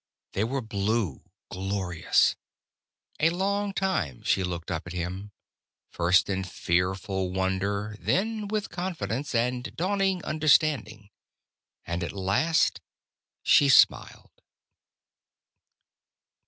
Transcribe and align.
They 0.33 0.43
were 0.43 0.61
blue, 0.63 1.29
glorious. 1.51 2.35
A 3.19 3.29
long 3.29 3.71
time 3.71 4.23
she 4.23 4.43
looked 4.43 4.71
up 4.71 4.87
at 4.87 4.93
him, 4.93 5.31
first 5.91 6.27
in 6.27 6.43
fearful 6.43 7.31
wonder, 7.31 7.95
then 7.99 8.47
with 8.47 8.71
confidence, 8.71 9.35
and 9.35 9.75
dawning 9.75 10.25
understanding. 10.25 11.11
And 11.85 12.03
at 12.03 12.13
last 12.13 12.81
she 13.43 13.69
smiled. 13.69 14.41